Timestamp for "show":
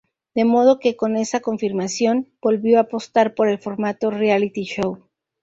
4.63-5.03